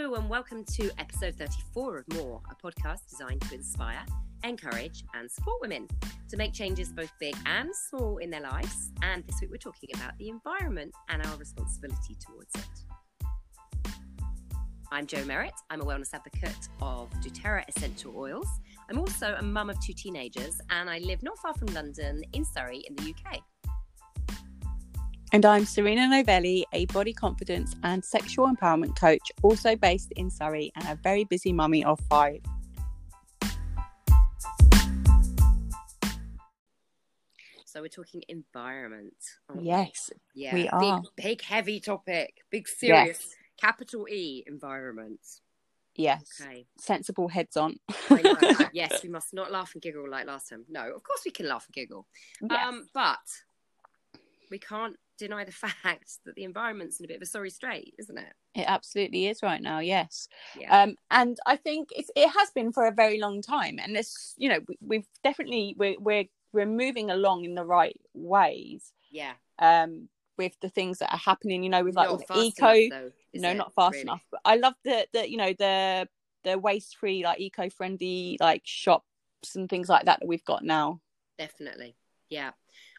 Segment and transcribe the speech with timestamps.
[0.00, 4.06] Hello, and welcome to episode 34 of More, a podcast designed to inspire,
[4.44, 5.88] encourage, and support women
[6.28, 8.92] to make changes both big and small in their lives.
[9.02, 13.96] And this week we're talking about the environment and our responsibility towards it.
[14.92, 15.54] I'm Jo Merritt.
[15.68, 18.46] I'm a wellness advocate of doTERRA essential oils.
[18.88, 22.44] I'm also a mum of two teenagers, and I live not far from London in
[22.44, 23.40] Surrey in the UK.
[25.30, 30.72] And I'm Serena Novelli, a body confidence and sexual empowerment coach, also based in Surrey,
[30.74, 32.40] and a very busy mummy of five.
[37.66, 39.12] So we're talking environment.
[39.60, 40.42] yes, we?
[40.44, 41.02] yeah, we big, are.
[41.14, 42.38] Big, heavy topic.
[42.50, 43.18] Big, serious.
[43.20, 43.34] Yes.
[43.60, 45.20] Capital E environment.
[45.94, 46.40] Yes.
[46.40, 46.64] Okay.
[46.78, 47.76] Sensible heads on.
[48.72, 50.64] yes, we must not laugh and giggle like last time.
[50.70, 52.06] No, of course we can laugh and giggle.
[52.40, 52.66] Yes.
[52.66, 53.18] Um, but
[54.50, 57.94] we can't deny the fact that the environment's in a bit of a sorry strait,
[57.98, 58.32] isn't it?
[58.54, 59.80] It absolutely is right now.
[59.80, 60.82] Yes, yeah.
[60.82, 64.34] um, and I think it's, it has been for a very long time, and this,
[64.38, 68.92] you know, we, we've definitely we're we're we're moving along in the right ways.
[69.10, 69.32] Yeah.
[69.58, 72.90] Um, with the things that are happening, you know, with like with eco, enough,
[73.34, 74.02] though, no, not fast really?
[74.02, 74.22] enough.
[74.30, 76.08] But I love the the you know the
[76.44, 79.04] the waste free like eco friendly like shops
[79.56, 81.00] and things like that that we've got now.
[81.38, 81.96] Definitely,
[82.30, 82.52] yeah.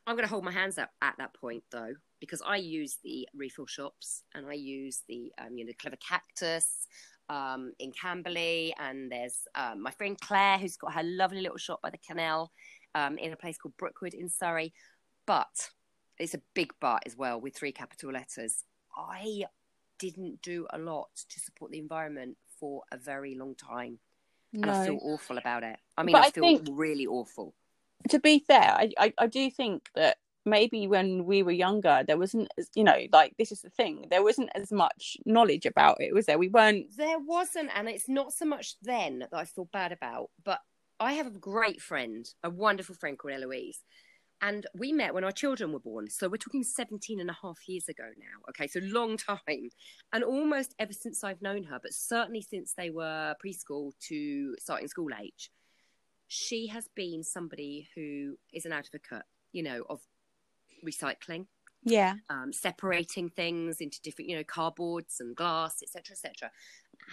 [0.06, 3.28] I'm going to hold my hands up at that point though because I use the
[3.36, 6.88] refill shops and I use the um, you know Clever Cactus
[7.30, 11.82] um, in Camberley, and there's um, my friend Claire who's got her lovely little shop
[11.82, 12.52] by the canal
[12.96, 14.74] um, in a place called Brookwood in Surrey.
[15.26, 15.70] But
[16.18, 18.64] it's a big but as well with three capital letters.
[18.98, 19.44] I
[20.00, 24.00] didn't do a lot to support the environment for a very long time.
[24.52, 24.68] No.
[24.68, 25.78] And I feel awful about it.
[25.98, 27.54] I mean, but I feel I think, really awful.
[28.10, 30.18] To be fair, I, I, I do think that
[30.50, 34.24] maybe when we were younger there wasn't you know like this is the thing there
[34.24, 36.38] wasn't as much knowledge about it was there?
[36.38, 40.30] We weren't there wasn't and it's not so much then that i feel bad about
[40.44, 40.60] but
[41.00, 43.84] i have a great friend a wonderful friend called eloise
[44.42, 47.58] and we met when our children were born so we're talking 17 and a half
[47.68, 49.70] years ago now okay so long time
[50.14, 54.88] and almost ever since i've known her but certainly since they were preschool to starting
[54.88, 55.52] school age
[56.28, 60.00] she has been somebody who is an advocate you know of
[60.86, 61.46] recycling.
[61.84, 62.16] Yeah.
[62.30, 66.52] Um, separating things into different you know cardboards and glass etc etc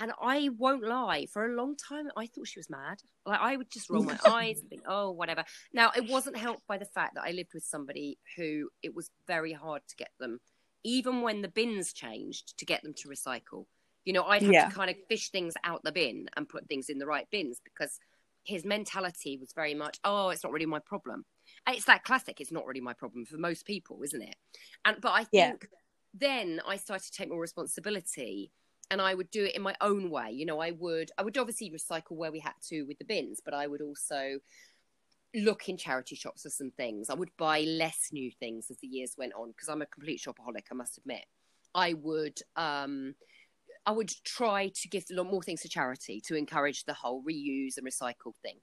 [0.00, 2.98] and i won't lie for a long time i thought she was mad.
[3.24, 5.44] Like i would just roll my eyes and think oh whatever.
[5.72, 9.10] Now it wasn't helped by the fact that i lived with somebody who it was
[9.26, 10.40] very hard to get them
[10.82, 13.66] even when the bins changed to get them to recycle.
[14.04, 14.68] You know i'd have yeah.
[14.68, 17.60] to kind of fish things out the bin and put things in the right bins
[17.64, 17.98] because
[18.44, 21.24] his mentality was very much oh it's not really my problem
[21.68, 24.36] it's that classic it's not really my problem for most people isn't it?
[24.84, 25.78] And but i think yeah.
[26.14, 28.52] then i started to take more responsibility
[28.90, 30.30] and i would do it in my own way.
[30.30, 33.40] You know i would i would obviously recycle where we had to with the bins
[33.44, 34.38] but i would also
[35.34, 37.10] look in charity shops for some things.
[37.10, 40.20] I would buy less new things as the years went on because i'm a complete
[40.20, 41.24] shopaholic i must admit.
[41.74, 43.14] I would um
[43.84, 47.22] i would try to give a lot more things to charity to encourage the whole
[47.22, 48.58] reuse and recycle thing.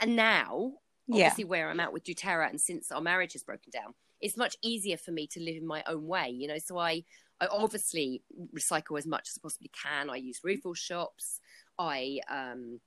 [0.00, 0.74] And now
[1.10, 1.48] obviously yeah.
[1.48, 4.96] where I'm at with doTERRA and since our marriage has broken down, it's much easier
[4.96, 6.58] for me to live in my own way, you know.
[6.58, 7.04] So I,
[7.40, 8.22] I obviously
[8.54, 10.10] recycle as much as I possibly can.
[10.10, 11.40] I use refill shops.
[11.78, 12.80] I, um,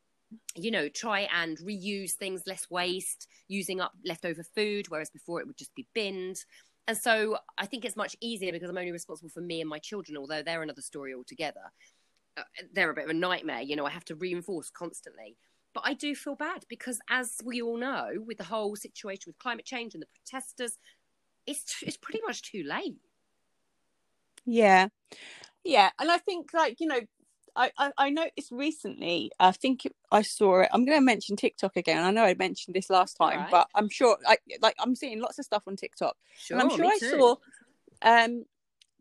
[0.56, 5.48] you know, try and reuse things, less waste, using up leftover food, whereas before it
[5.48, 6.38] would just be binned.
[6.88, 9.80] And so I think it's much easier because I'm only responsible for me and my
[9.80, 11.62] children, although they're another story altogether.
[12.36, 12.44] Uh,
[12.74, 13.86] they're a bit of a nightmare, you know.
[13.86, 15.38] I have to reinforce constantly.
[15.74, 19.38] But I do feel bad because, as we all know, with the whole situation with
[19.38, 20.78] climate change and the protesters,
[21.46, 22.98] it's it's pretty much too late.
[24.46, 24.88] Yeah,
[25.64, 27.02] yeah, and I think like you know,
[27.56, 29.32] I I, I noticed recently.
[29.40, 30.70] I think I saw it.
[30.74, 32.04] I'm going to mention TikTok again.
[32.04, 33.52] I know I mentioned this last time, right.
[33.52, 36.76] but I'm sure I like I'm seeing lots of stuff on TikTok, sure, and I'm
[36.76, 37.10] sure I too.
[37.10, 37.36] saw
[38.02, 38.46] um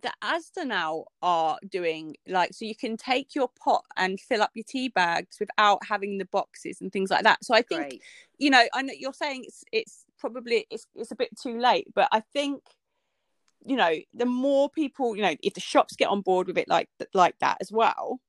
[0.02, 4.50] the Asda now are doing like so you can take your pot and fill up
[4.54, 7.44] your tea bags without having the boxes and things like that.
[7.44, 8.02] So I think Great.
[8.38, 11.88] you know, I know you're saying it's it's probably it's it's a bit too late,
[11.94, 12.62] but I think
[13.64, 16.68] you know the more people you know if the shops get on board with it
[16.68, 18.20] like like that as well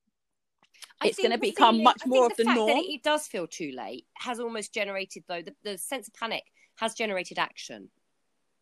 [1.03, 2.77] it's going to become much more of the, the norm.
[2.77, 6.43] it does feel too late has almost generated though the, the sense of panic
[6.77, 7.89] has generated action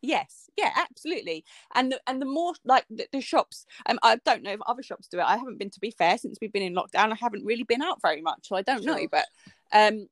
[0.02, 1.44] yes yeah absolutely
[1.76, 4.84] and the, and the more like the, the, shops um i don't know if other
[4.84, 7.18] shops do it i haven't been to be fair since we've been in lockdown i
[7.20, 8.96] haven't really been out very much so i don't sure.
[8.96, 9.26] know but
[9.74, 10.08] um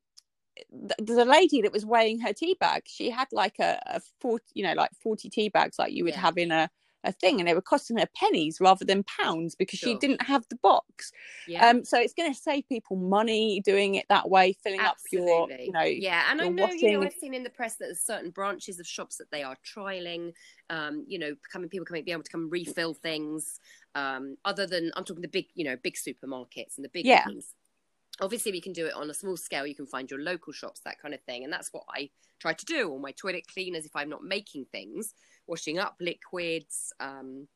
[0.72, 4.44] the, the, lady that was weighing her tea bag she had like a, a 40
[4.54, 6.20] you know like 40 tea bags like you would yeah.
[6.20, 6.70] have in a
[7.06, 9.90] a thing and they were costing her pennies rather than pounds because sure.
[9.90, 11.12] she didn't have the box
[11.46, 11.68] yeah.
[11.68, 15.32] um so it's going to save people money doing it that way filling Absolutely.
[15.32, 17.76] up your you know yeah and i know you know i've seen in the press
[17.76, 20.32] that there's certain branches of shops that they are trialing
[20.70, 23.60] um you know coming people coming be able to come refill things
[23.94, 27.24] um other than i'm talking the big you know big supermarkets and the big yeah.
[27.24, 27.54] things
[28.20, 29.66] obviously we can do it on a small scale.
[29.66, 31.44] You can find your local shops that kind of thing.
[31.44, 32.08] And that's what i
[32.40, 32.90] try to do.
[32.90, 35.14] All my toilet cleaners if i'm not making things
[35.46, 37.46] washing up liquids um,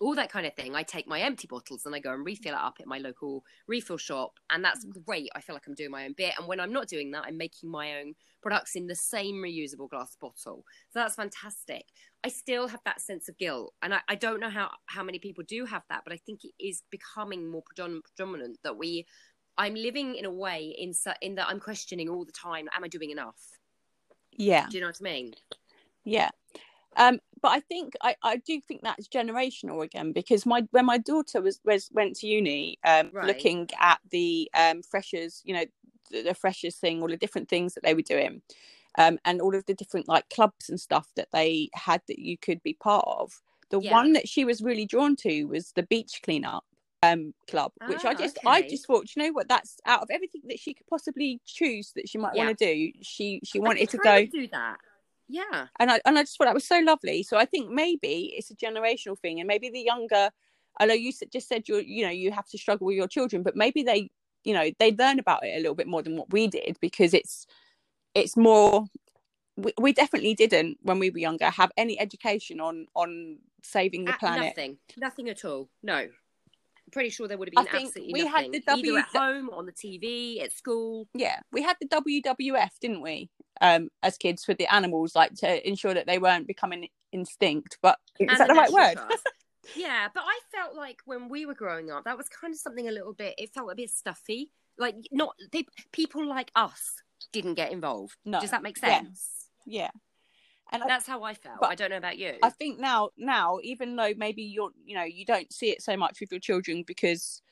[0.00, 0.74] all that kind of thing.
[0.74, 3.44] I take my empty bottles and i go and refill it up at my local
[3.68, 4.32] refill shop.
[4.50, 5.30] And that's great.
[5.34, 6.34] I feel like i'm doing my own bit.
[6.38, 9.88] And when i'm not doing that i'm making my own products in the same reusable
[9.88, 10.64] glass bottle.
[10.90, 11.84] So that's fantastic.
[12.24, 13.74] I still have that sense of guilt.
[13.82, 16.40] And i, I don't know how how many people do have that but i think
[16.44, 19.06] it is becoming more predominant that we
[19.58, 22.68] I'm living in a way in in that I'm questioning all the time.
[22.74, 23.38] Am I doing enough?
[24.32, 24.66] Yeah.
[24.68, 25.34] Do you know what I mean?
[26.04, 26.30] Yeah.
[26.96, 30.98] Um, but I think I, I do think that's generational again because my when my
[30.98, 33.26] daughter was, was went to uni, um, right.
[33.26, 35.64] looking at the um, freshers, you know,
[36.10, 38.42] the, the freshers thing, all the different things that they were doing,
[38.98, 42.36] um, and all of the different like clubs and stuff that they had that you
[42.36, 43.32] could be part of.
[43.70, 43.92] The yeah.
[43.92, 46.64] one that she was really drawn to was the beach cleanup
[47.02, 48.48] um club which i ah, just okay.
[48.48, 49.48] i just thought you know what?
[49.48, 52.46] That's out of everything that she could possibly choose that she might yeah.
[52.46, 54.24] want to do she she wanted to go.
[54.26, 54.76] do that.
[55.28, 55.66] Yeah.
[55.78, 57.22] And i and i just thought that was so lovely.
[57.22, 60.30] So i think maybe it's a generational thing and maybe the younger
[60.78, 63.42] i know you just said you you know you have to struggle with your children
[63.42, 64.10] but maybe they
[64.44, 67.12] you know they learn about it a little bit more than what we did because
[67.12, 67.46] it's
[68.14, 68.86] it's more
[69.56, 74.12] we, we definitely didn't when we were younger have any education on on saving the
[74.14, 74.46] planet.
[74.46, 74.76] nothing.
[74.96, 75.68] Nothing at all.
[75.82, 76.08] No
[76.92, 78.52] pretty sure there would have been absolutely we nothing.
[78.52, 81.08] had the w- either at home on the TV at school.
[81.14, 83.30] Yeah, we had the WWF, didn't we?
[83.60, 87.78] Um, as kids with the animals, like to ensure that they weren't becoming instinct.
[87.82, 88.98] But is and that the, right word?
[89.76, 92.88] yeah, but I felt like when we were growing up, that was kind of something
[92.88, 93.34] a little bit.
[93.38, 94.50] It felt a bit stuffy.
[94.78, 96.94] Like not they, people like us
[97.32, 98.16] didn't get involved.
[98.24, 99.48] No, does that make sense?
[99.66, 99.82] Yeah.
[99.82, 99.90] yeah
[100.72, 101.64] and that's I, how I felt.
[101.64, 102.34] I don't know about you.
[102.42, 105.96] I think now, now, even though maybe you're, you know, you don't see it so
[105.96, 107.42] much with your children because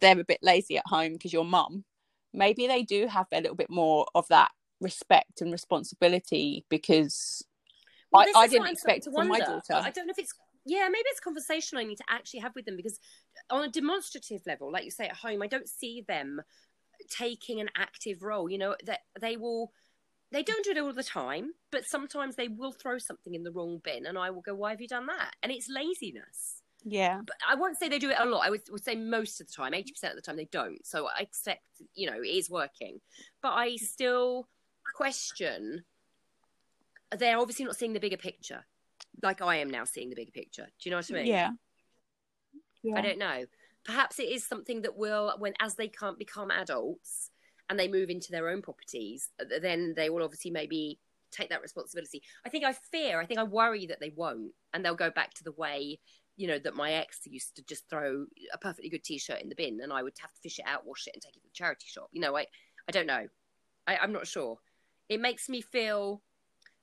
[0.00, 1.84] they're a bit lazy at home because you're mum.
[2.32, 4.50] Maybe they do have a little bit more of that
[4.80, 7.44] respect and responsibility because
[8.12, 9.74] well, I, I didn't expect it from my daughter.
[9.74, 10.34] I don't know if it's
[10.66, 13.00] yeah, maybe it's a conversation I need to actually have with them because
[13.48, 16.40] on a demonstrative level, like you say at home, I don't see them
[17.08, 18.48] taking an active role.
[18.48, 19.72] You know that they will
[20.32, 23.50] they don't do it all the time, but sometimes they will throw something in the
[23.50, 26.62] wrong bin, and I will go, "Why have you done that?" And it's laziness.
[26.84, 28.46] Yeah, but I won't say they do it a lot.
[28.46, 30.84] I would, would say most of the time, eighty percent of the time, they don't.
[30.86, 31.62] So I accept,
[31.94, 33.00] you know, it is working,
[33.42, 34.48] but I still
[34.94, 35.84] question.
[37.16, 38.64] They're obviously not seeing the bigger picture,
[39.22, 40.64] like I am now seeing the bigger picture.
[40.64, 41.26] Do you know what I mean?
[41.26, 41.50] Yeah.
[42.82, 42.96] yeah.
[42.96, 43.44] I don't know.
[43.84, 47.30] Perhaps it is something that will, when as they can't become adults,
[47.70, 50.98] and they move into their own properties, uh, then they will obviously maybe
[51.30, 52.20] take that responsibility.
[52.44, 55.32] I think I fear, I think I worry that they won't, and they'll go back
[55.34, 56.00] to the way,
[56.36, 59.54] you know, that my ex used to just throw a perfectly good t-shirt in the
[59.54, 61.48] bin, and I would have to fish it out, wash it, and take it to
[61.48, 62.08] the charity shop.
[62.12, 62.46] You know, I,
[62.88, 63.28] I don't know,
[63.86, 64.58] I, I'm not sure.
[65.08, 66.22] It makes me feel,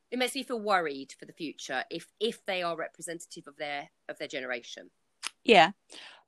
[0.09, 3.89] it makes me feel worried for the future if if they are representative of their
[4.07, 4.89] of their generation.
[5.43, 5.71] Yeah,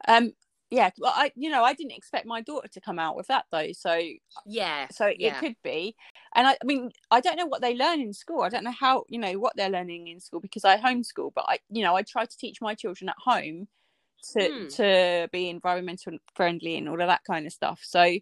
[0.06, 0.34] um,
[0.72, 3.46] yeah well i you know i didn't expect my daughter to come out with that
[3.52, 4.00] though so
[4.46, 5.36] yeah so yeah.
[5.36, 5.96] it could be.
[6.36, 8.42] And I, I, mean i don't know what they learn in school.
[8.42, 11.46] I don't know how you know what they're learning in school because i homeschool but
[11.48, 13.68] i you know i try to teach my children at home
[14.34, 14.76] to mm.
[14.76, 17.80] to be environmental friendly and all of that kind of stuff.
[17.84, 18.18] So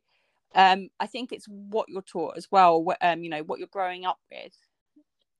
[0.55, 3.67] um i think it's what you're taught as well what, um you know what you're
[3.67, 4.53] growing up with.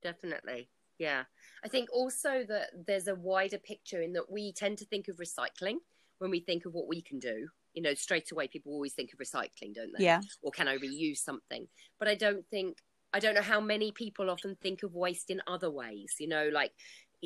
[0.04, 1.24] Definitely yeah.
[1.64, 5.18] I think also that there's a wider picture in that we tend to think of
[5.18, 5.78] recycling
[6.20, 9.12] when we think of what we can do you know straight away people always think
[9.14, 10.04] of recycling don't they?
[10.04, 10.22] Yeah.
[10.42, 11.68] Or can i reuse something?
[12.00, 12.78] But i don't think
[13.14, 16.50] i don't know how many people often think of waste in other ways you know
[16.52, 16.72] like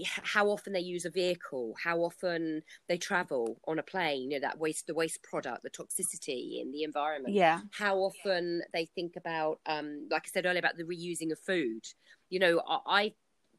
[0.06, 4.48] how often they use a vehicle how often they travel on a plane you know
[4.48, 7.34] that waste the waste product the toxicity in the environment.
[7.34, 7.60] Yeah.
[7.78, 11.84] How often they think about um like i said earlier about the reusing of food.
[12.30, 13.14] You know i, I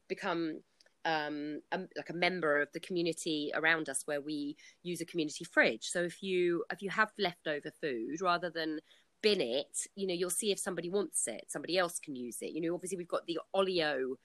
[0.07, 0.61] become
[1.05, 5.43] um, a, like a member of the community around us where we use a community
[5.43, 5.85] fridge.
[5.89, 8.79] So if you if you have leftover food, rather than
[9.21, 12.51] bin it, you know, you'll see if somebody wants it, somebody else can use it.
[12.51, 14.15] You know, obviously we've got the Olio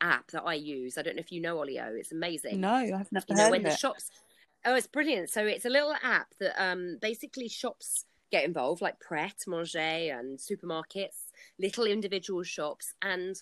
[0.00, 0.98] app that I use.
[0.98, 1.92] I don't know if you know Olio.
[1.94, 2.60] It's amazing.
[2.60, 3.78] No, I've never you know, heard when of the it.
[3.78, 4.10] shops.
[4.64, 5.30] Oh, it's brilliant.
[5.30, 10.38] So it's a little app that um, basically shops get involved, like Pret, Manger, and
[10.38, 13.36] supermarkets, little individual shops, and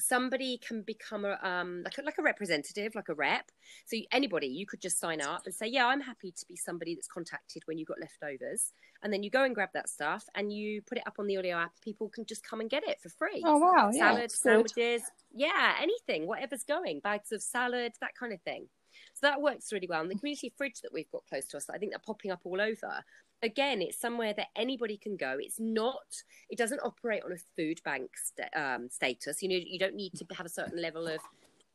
[0.00, 3.50] somebody can become a um like a, like a representative like a rep.
[3.86, 6.94] So anybody you could just sign up and say yeah i'm happy to be somebody
[6.94, 8.72] that's contacted when you've got leftovers.
[9.02, 11.38] And then you go and grab that stuff and you put it up on the
[11.38, 11.72] Olio app.
[11.82, 13.42] People can just come and get it for free.
[13.44, 13.90] Oh wow.
[13.92, 15.02] Salad yeah, sandwiches
[15.32, 18.68] yeah anything whatever's going bags of salad that kind of thing.
[19.14, 20.00] So that works really well.
[20.00, 22.40] And the community fridge that we've got close to us i think they're popping up
[22.44, 23.04] all over
[23.42, 25.36] again it's somewhere that anybody can go.
[25.38, 29.42] It's not it doesn't operate on a food bank st- um, status.
[29.42, 31.20] You know you don't need to have a certain level of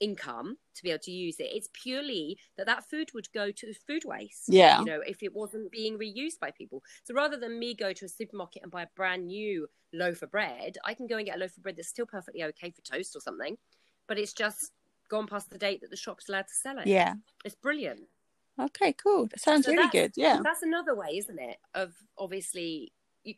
[0.02, 1.50] income to be able to use it.
[1.54, 4.80] It's purely that that food would go to food waste yeah.
[4.80, 6.84] you know if it wasn't being reused by people.
[7.04, 10.30] So rather than me go to a supermarket and buy a brand new loaf of
[10.30, 12.82] bread i can go and get a loaf of bread that's still perfectly okay for
[12.82, 13.56] toast or something
[14.08, 14.74] but it's just
[15.10, 16.88] gone past the date that the shop's allowed to sell it.
[16.88, 17.14] Yeah.
[17.44, 18.02] It's brilliant
[18.60, 19.28] Okay, cool.
[19.28, 20.14] That sounds So really good.
[20.16, 20.40] Yeah.
[20.44, 21.58] That's another way, isn't it?
[21.74, 22.94] Of obviously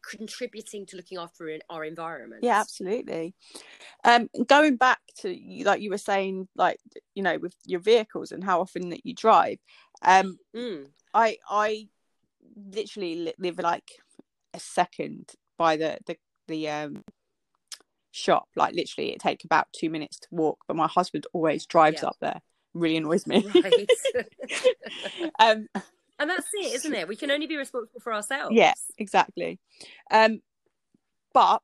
[0.08, 2.44] contributing to looking after our environment.
[2.44, 3.34] Yeah, absolutely.
[4.04, 6.80] Um, going back to like you were saying, like
[7.16, 9.58] you know, with your vehicles and how often that you drive.
[10.02, 10.88] Um, Mm.
[11.14, 11.88] I I
[12.56, 13.90] literally live like
[14.54, 17.04] a second by the the the um
[18.12, 18.50] shop.
[18.56, 20.60] Like literally, it take about two minutes to walk.
[20.68, 22.10] But my husband always drives Yeah.
[22.10, 22.42] up there.
[22.78, 23.46] Really annoys me.
[23.54, 23.90] Right.
[25.40, 25.68] um,
[26.20, 27.08] and that's it, isn't it?
[27.08, 28.56] We can only be responsible for ourselves.
[28.56, 28.74] Yeah.
[28.98, 29.60] exactly.
[30.12, 30.42] Um,
[31.34, 31.62] but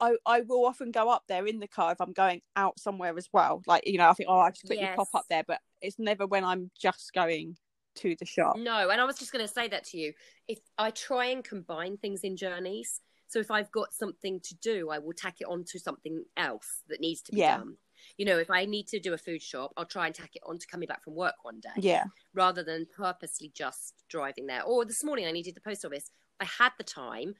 [0.00, 3.16] I I will often go up there in the car if I'm going out somewhere
[3.16, 3.62] as well.
[3.66, 6.26] Like you know, I think oh, I just quickly pop up there, but it's never
[6.26, 7.56] when I'm just going
[7.96, 8.56] to the shop.
[8.56, 10.12] No, and I was just going to say that to you.
[10.48, 14.90] If I try and combine things in journeys, so if I've got something to do,
[14.90, 17.58] I will tack it onto something else that needs to be Yeah.
[17.58, 17.76] done.
[18.16, 20.42] You know, if I need to do a food shop, I'll try and tack it
[20.46, 21.70] on to coming back from work one day.
[21.76, 22.04] Yeah,
[22.34, 24.62] rather than purposely just driving there.
[24.62, 26.10] Or this morning I needed the post office.
[26.40, 27.34] I had the time.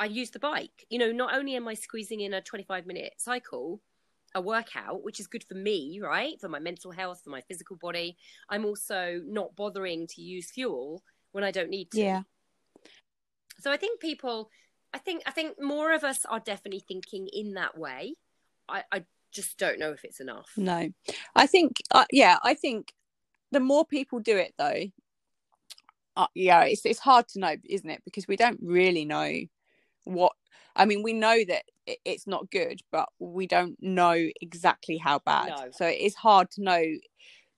[0.00, 0.86] I used the bike.
[0.90, 3.80] You know, not only am I squeezing in a 25 minute cycle,
[4.34, 6.40] a workout, which is good for me, right?
[6.40, 8.16] For my mental health, for my physical body.
[8.48, 12.00] I'm also not bothering to use fuel when I don't need to.
[12.00, 12.22] yeah,
[13.60, 14.50] So I think people,
[14.92, 18.14] I think, I think more of us are definitely thinking in that way.
[18.68, 20.50] I, I just don't know if it's enough.
[20.56, 20.88] no.
[21.34, 22.92] I think uh, yeah, I think
[23.52, 24.84] the more people do it though,
[26.16, 28.02] uh, yeah, it's it's hard to know, isn't it?
[28.04, 29.32] Because we don't really know
[30.04, 30.32] what.
[30.76, 35.20] I mean, we know that it, it's not good, but we don't know exactly how
[35.20, 35.48] bad.
[35.48, 35.70] No.
[35.72, 36.84] So it is hard to know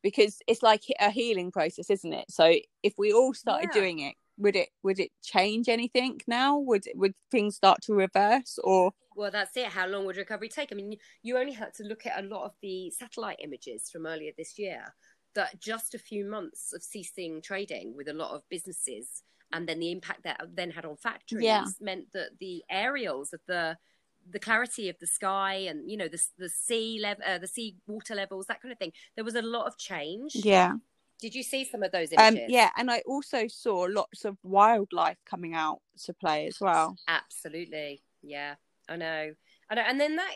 [0.03, 2.31] because it's like a healing process, isn't it?
[2.31, 3.81] So if we all started Yeah.
[3.81, 6.59] doing it, would it would it change anything now?
[6.59, 8.93] Would would things start to reverse or?
[9.15, 9.67] Well, that's it.
[9.67, 10.73] How long would recovery take?
[10.73, 14.07] I mean, you- only had to look at a lot of the satellite images from
[14.07, 14.95] earlier this year.
[15.35, 19.79] That just a few months of ceasing trading with a lot of businesses, and then
[19.81, 21.67] the impact that then had on factories, Yeah.
[21.81, 23.77] meant that the aerials of the
[24.29, 27.77] the clarity of the sky and you know the the sea level, uh, the sea
[27.87, 28.93] water levels, that kind of thing.
[29.17, 30.33] There was a lot of change.
[30.35, 30.75] Yeah.
[31.21, 32.51] Did you see some of those Um, images?
[32.51, 36.97] yeah, and I also saw lots of wildlife coming out to play as well.
[37.09, 38.03] Absolutely.
[38.23, 38.55] Yeah,
[38.89, 39.35] I know.
[39.69, 39.83] I know.
[39.83, 40.35] And then that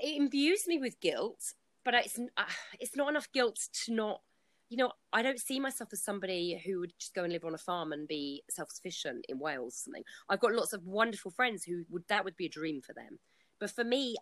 [0.00, 2.44] it imbues me with guilt, but it's uh,
[2.78, 4.22] it's not enough guilt to not.
[4.68, 7.54] You know, I don't see myself as somebody who would just go and live on
[7.54, 10.04] a farm and be self-sufficient in Wales or something.
[10.28, 13.18] I've got lots of wonderful friends who would that would be a dream for them.
[13.58, 14.14] But for me,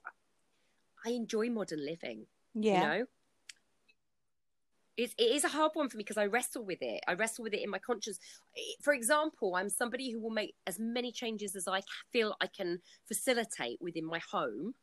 [1.05, 2.27] I enjoy modern living.
[2.55, 2.75] Yeah.
[2.75, 3.07] You know,
[4.99, 7.01] it's, it is a hard one for me because I wrestle with it.
[7.07, 8.19] I wrestle with it in my conscience.
[8.83, 12.81] For example, I'm somebody who will make as many changes as I feel I can
[13.07, 14.75] facilitate within my home.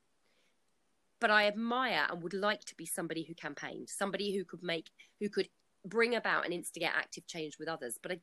[1.19, 4.89] But I admire and would like to be somebody who campaigned, somebody who could make,
[5.19, 5.49] who could
[5.85, 7.99] bring about and instigate active change with others.
[8.01, 8.19] But I,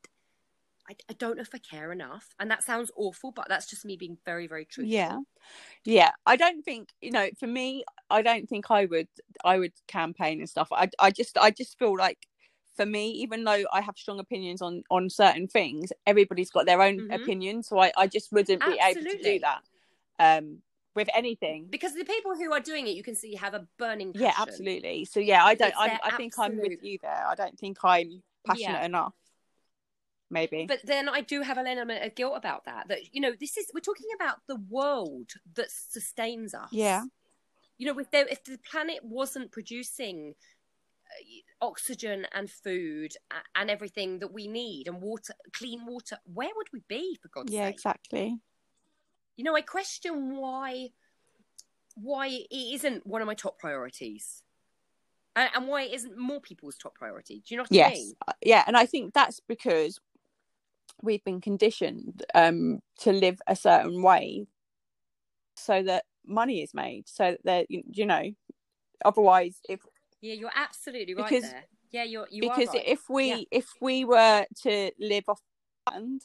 [0.92, 2.34] I, I don't know if I care enough.
[2.38, 4.90] And that sounds awful, but that's just me being very, very truthful.
[4.90, 5.18] Yeah.
[5.84, 6.12] Yeah.
[6.26, 9.08] I don't think, you know, for me, I don't think I would
[9.44, 10.68] I would campaign and stuff.
[10.72, 12.26] I I just I just feel like
[12.76, 16.82] for me, even though I have strong opinions on on certain things, everybody's got their
[16.82, 17.14] own Mhm.
[17.14, 17.62] opinion.
[17.62, 19.62] So I, I just wouldn't be able to do that.
[20.18, 20.62] Um
[20.94, 21.68] with anything.
[21.70, 24.20] Because the people who are doing it, you can see have a burning passion.
[24.20, 25.04] Yeah, absolutely.
[25.06, 27.26] So yeah, I don't I I think I'm with you there.
[27.26, 28.87] I don't think I'm passionate Yeah.
[28.87, 29.14] enough.
[30.33, 30.65] Maybe.
[30.67, 32.89] But then I do have an element of guilt about that.
[32.89, 36.71] That you know, this is we're talking about the world that sustains us.
[36.73, 37.05] Yeah.
[37.77, 40.35] You know, if there, if the planet wasn't producing
[41.11, 43.12] uh, oxygen and food
[43.55, 47.19] and everything that we need and water, clean water, where would we be?
[47.21, 47.65] For God's yeah, sake.
[47.65, 48.39] Yeah, exactly.
[49.37, 50.89] You know, I question why
[51.95, 54.43] why it isn't one of my top priorities.
[55.37, 57.43] And, why it isn't more people's top priority.
[57.47, 58.12] Do you know what I yes mean?
[58.29, 59.99] Uh, yeah and i think that's because
[61.02, 64.47] we've been conditioned um to live a certain way
[65.56, 68.32] so that money is made so that you, know
[69.04, 69.80] otherwise, if
[70.21, 71.64] yeah, you're absolutely right because, there.
[71.90, 72.87] Yeah, you're you because right.
[72.87, 73.40] if we yeah.
[73.50, 75.40] if we were to live off
[75.90, 76.23] land,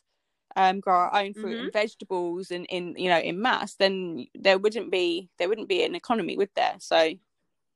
[0.56, 1.64] um, grow our own fruit Mhm.
[1.64, 5.84] and vegetables and in you know in mass, then there wouldn't be there wouldn't be
[5.84, 6.76] an economy, would there?
[6.80, 7.14] So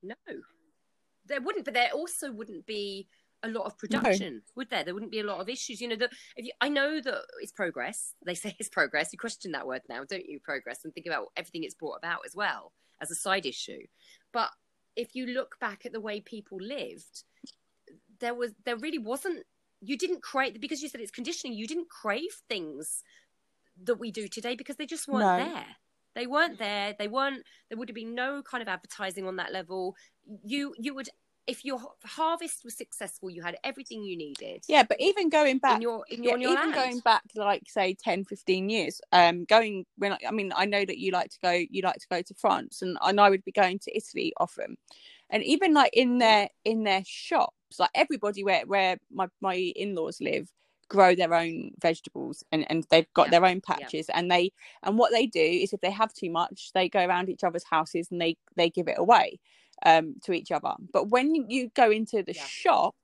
[0.04, 0.16] No,
[1.26, 3.08] there wouldn't, but there also wouldn't be
[3.44, 4.84] a lot of production, would there?
[4.84, 5.82] There wouldn't be a lot of issues.
[5.82, 8.14] You know, the, if you, I know that it's progress.
[8.26, 9.10] They say it's progress.
[9.12, 10.40] You question that word now, don't you?
[10.40, 12.72] Progress, and think about everything it's brought about as well
[13.02, 13.82] as a side issue.
[14.32, 14.50] But
[14.96, 17.24] if you look back at the way people lived,
[18.20, 19.44] there was there really wasn't.
[19.82, 21.58] You didn't crave because you said it's conditioning.
[21.58, 23.04] You didn't crave things
[23.84, 25.54] that we do today because they just weren't No.
[25.54, 25.66] there.
[26.14, 26.94] They weren't there.
[27.00, 27.44] They weren't.
[27.70, 29.96] There would have been no kind of advertising on that level.
[30.44, 31.10] You you would
[31.48, 34.66] if your harvest was successful, you had everything you needed.
[34.68, 36.74] yeah, but even going back in your in yeah, your, on your even land.
[36.74, 40.86] going back like say 10 15 years um going when I, I mean i know
[40.86, 43.44] that you like to go you like to go to france and, and i would
[43.44, 44.78] be going to italy often
[45.30, 50.20] and even like in their in their shops like everybody where where my my in-laws
[50.22, 50.50] live
[50.90, 54.52] grow their own vegetables and and they've got Yeah, their own patches and they
[54.84, 57.64] and what they do is if they have too much they go around each other's
[57.64, 59.40] houses and they they give it away
[59.86, 62.44] um to each other but when you, go into the Yeah.
[62.46, 62.96] shop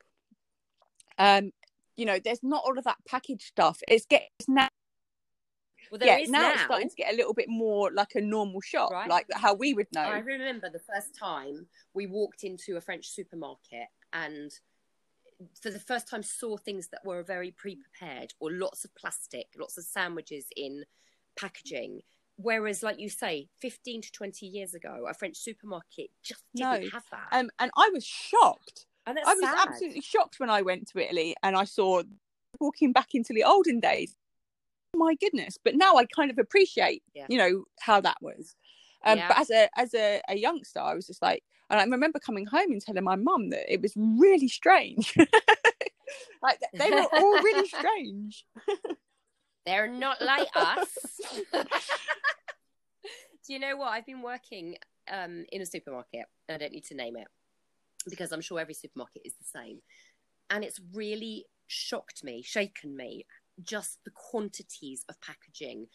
[1.17, 1.51] um
[1.95, 4.67] you know there's not all of that packaged stuff it's getting it's now
[5.89, 6.53] well, there yeah is now, now.
[6.53, 9.09] it's starting to get a little bit more like a normal shop Right.
[9.09, 13.07] like how we would know I remember the first time we walked into a French
[13.07, 14.51] supermarket and
[15.61, 19.77] for the first time saw things that were very pre-prepared or lots of plastic, lots
[19.77, 20.83] of sandwiches in
[21.39, 22.01] packaging.
[22.39, 26.89] Whereas, like you say, 15 to 20 years ago, a French supermarket just didn't No.
[26.93, 27.27] have that.
[27.31, 29.67] um and i was shocked and that's i was sad.
[29.67, 32.01] absolutely shocked when i went to italy and i saw
[32.59, 34.15] walking back into the olden days
[34.95, 37.25] oh my goodness but now i kind of appreciate Yeah.
[37.29, 38.55] you know how that was
[39.03, 39.27] um Yeah.
[39.29, 42.45] but as a as a, a youngster i was just like and i remember coming
[42.45, 45.15] home and telling my mum that it was really strange
[46.41, 48.45] like they were all really strange
[49.65, 50.87] They're not like us.
[51.53, 51.63] Do
[53.53, 53.89] you know what?
[53.89, 54.75] I've been working
[55.11, 56.25] um, in a supermarket.
[56.49, 57.27] I don't need to name it
[58.09, 59.79] because I'm sure every supermarket is the same.
[60.49, 63.25] And it's really shocked me, shaken me,
[63.63, 65.87] just the quantities of packaging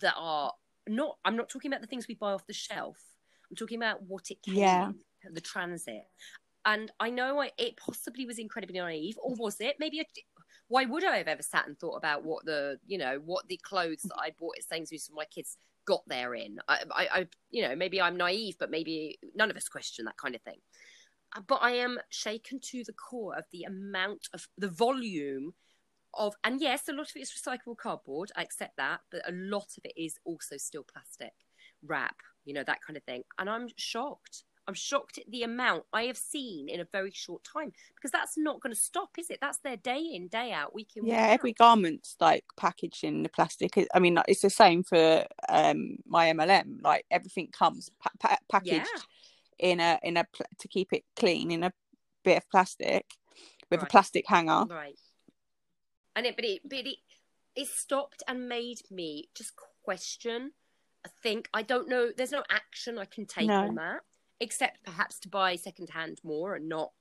[0.00, 0.52] that are
[0.86, 2.98] not, I'm not talking about the things we buy off the shelf.
[3.50, 4.88] I'm talking about what it came Yeah.
[4.88, 4.96] in,
[5.32, 6.04] the transit.
[6.64, 9.76] And I know I, it possibly was incredibly naive, or was it?
[9.78, 9.98] Maybe
[10.68, 13.60] why would I have ever sat and thought about what the you know what the
[13.62, 16.58] clothes that I bought at Sainsbury's for my kids got there in?
[16.68, 20.16] I, I, I you know maybe I'm naive, but maybe none of us question that
[20.16, 20.60] kind of thing.
[21.36, 25.54] Uh, But I am shaken to the core of the amount of the volume
[26.14, 28.32] of, and yes, a lot of it is recyclable cardboard.
[28.34, 31.34] I accept that, but a lot of it is also still plastic
[31.84, 33.22] wrap, you know that kind of thing.
[33.38, 34.44] And I'm shocked.
[34.68, 38.36] I'm shocked at the amount I have seen in a very short time because that's
[38.36, 39.38] not going to stop, is it?
[39.40, 41.30] That's their day in, day out, week in, week yeah out.
[41.30, 46.30] every garment's like packaged in the plastic i mean it's the same for um my
[46.32, 48.86] mlm like everything comes pa- pa- packaged
[49.58, 51.72] in a in a pl- to keep it clean in a
[52.24, 53.06] bit of plastic
[53.70, 53.90] with a Right.
[53.90, 54.98] plastic hanger Right.
[56.14, 56.96] And it, but it, but it,
[57.54, 59.52] it stopped and made me just
[59.82, 60.52] question.
[61.06, 62.10] I think I don't know.
[62.16, 63.60] There's no action I can take No.
[63.60, 64.00] on that,
[64.40, 66.92] except perhaps to buy secondhand more and not,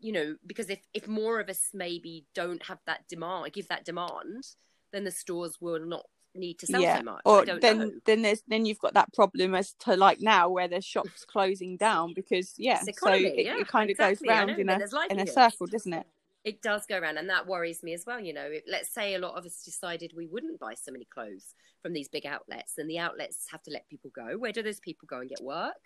[0.00, 3.84] you know, because if if more of us maybe don't have that demand, give that
[3.84, 4.46] demand,
[4.92, 7.22] then the stores will not need to sell yeah so much.
[7.24, 7.90] or then know.
[8.06, 11.76] then there's then you've got that problem as to like now where there's shops closing
[11.76, 14.78] down because yeah It's so it, yeah, it kind of exactly, goes round in a
[15.10, 16.06] in a circle doesn't it
[16.44, 18.20] It does go around, and that worries me as well.
[18.20, 21.06] You know, if, let's say a lot of us decided we wouldn't buy so many
[21.06, 24.36] clothes from these big outlets, and the outlets have to let people go.
[24.36, 25.80] Where do those people go and get work?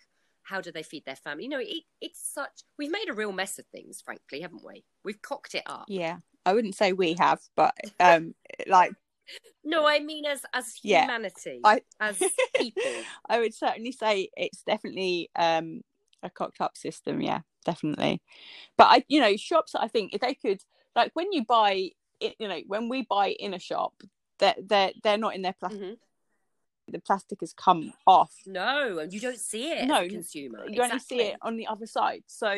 [0.49, 1.45] How do they feed their family?
[1.45, 2.63] You know, it, it's such.
[2.79, 4.85] We've made a real mess of things, frankly, haven't we?
[5.05, 5.85] We've cocked it up.
[5.89, 8.35] yeah i wouldn't say we have but um
[8.67, 8.93] like
[9.65, 12.23] No, I mean as as Yeah, humanity, I- as
[12.57, 12.91] people.
[13.29, 15.83] I would certainly say it's definitely um
[16.23, 18.23] a cocked up system, yeah, definitely.
[18.79, 20.63] But I you know, shops I think if they could
[20.97, 23.95] like when you buy you know, when we buy in a shop,
[24.39, 25.97] they're they're they're not in their plastic Mhm.
[26.93, 28.35] The plastic has come off.
[28.47, 30.65] No, and you don't see it No, consumer.
[30.69, 32.25] You only see it on the other side.
[32.27, 32.55] So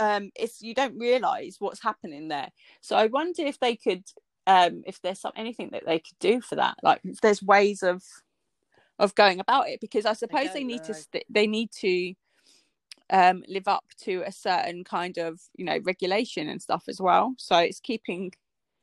[0.00, 2.50] um it's you don't realise what's happening there.
[2.80, 4.04] So I wonder if they could
[4.46, 6.76] um if there's some anything that they could do for that.
[6.82, 8.02] Like if there's ways of
[8.98, 12.14] of going about it because I suppose they don't need to st- they need to
[13.10, 17.34] um live up to a certain kind of you know regulation and stuff as well
[17.38, 18.32] so it's keeping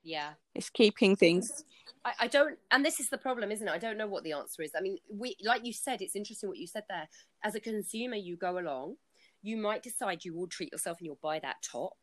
[0.05, 0.33] Yeah.
[0.53, 1.65] it's keeping things
[2.05, 3.71] I, I don't, and this is the problem, isn't it?
[3.71, 4.71] I don't know what the answer is.
[4.77, 7.09] I mean, we, like you said, it's interesting what you said there.
[7.43, 8.95] As a consumer, you go along,
[9.41, 11.93] you might decide you will treat yourself and you'll buy that top.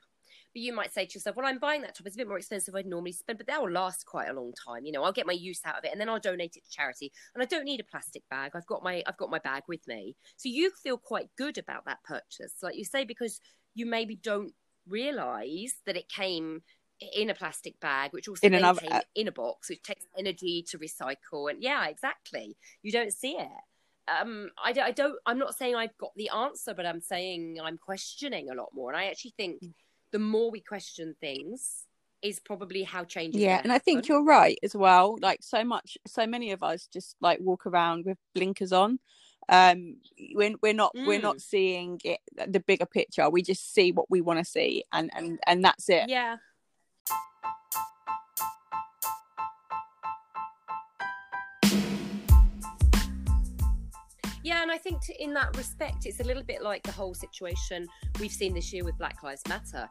[0.54, 2.06] But you might say to yourself, well, I'm buying that top.
[2.06, 4.34] It's a bit more expensive than I'd normally spend, but that will last quite a
[4.34, 4.84] long time.
[4.84, 6.70] You know, I'll get my use out of it and then I'll donate it to
[6.70, 7.10] charity.
[7.34, 8.52] And I don't need a plastic bag.
[8.54, 10.14] I've got my I've got my bag with me.
[10.36, 12.56] So you feel quite good about that purchase.
[12.62, 13.40] Like you say, because
[13.74, 14.52] you maybe don't
[14.86, 16.62] realize that it came
[17.14, 20.64] in a plastic bag, which also in, another, came in a box, which takes energy
[20.68, 21.50] to recycle.
[21.50, 22.56] And yeah, exactly.
[22.82, 23.48] You don't see it
[24.08, 27.78] um I, I don't i'm not saying i've got the answer but i'm saying i'm
[27.78, 29.72] questioning a lot more and i actually think mm.
[30.10, 31.84] the more we question things
[32.20, 35.96] is probably how change yeah and i think you're right as well like so much
[36.06, 38.98] so many of us just like walk around with blinkers on
[39.48, 39.96] um
[40.34, 41.06] we're, we're not mm.
[41.06, 41.40] we're not mm.
[41.40, 45.38] seeing it the bigger picture we just see what we want to see and and
[45.46, 46.36] and that's it yeah
[54.42, 57.14] Yeah, and I think to, in that respect, it's a little bit like the whole
[57.14, 57.86] situation
[58.20, 59.88] we've seen this year with Black Lives Matter.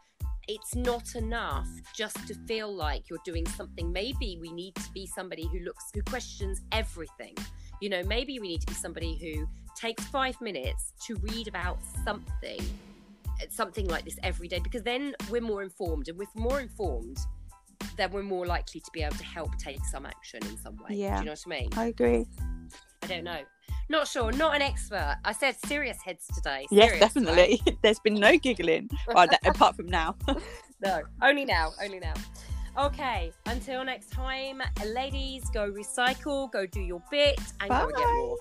[0.48, 3.92] It's not enough just to feel like you're doing something.
[3.92, 7.36] Maybe we need to be somebody who looks, who questions everything.
[7.80, 9.48] You know, maybe we need to be somebody who
[9.80, 12.60] takes five minutes to read about something,
[13.42, 16.10] eh, something like this every day, because then we're more informed.
[16.10, 17.20] And we're more informed,
[17.96, 20.96] then we're more likely to be able to help take some action in some way.
[20.96, 21.16] Yeah.
[21.16, 21.70] Do you know what I mean?
[21.78, 22.26] I agree.
[23.04, 23.40] I don't know.
[23.90, 24.32] Not sure.
[24.32, 25.18] Not an expert.
[25.26, 26.66] I said serious heads today.
[26.70, 27.62] Serious, yes, definitely.
[27.66, 27.78] Right?
[27.84, 30.16] There's been no giggling, well, apart from now.
[30.84, 31.74] no, only now.
[31.84, 32.14] Only now.
[32.78, 33.34] Okay.
[33.48, 37.84] Until next time, ladies, go recycle, go do your bit, and Bye.
[37.84, 38.38] go get more.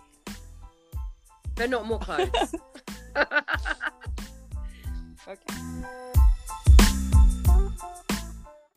[1.57, 2.55] But not more clothes.
[5.27, 5.55] okay.